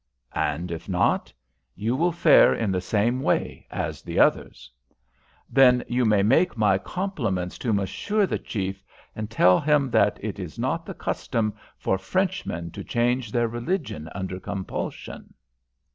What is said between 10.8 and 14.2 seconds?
the custom for Frenchmen to change their religion